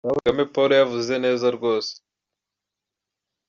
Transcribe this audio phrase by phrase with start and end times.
[0.03, 1.91] Ndabona Kagame Paul yavuze neza rwose.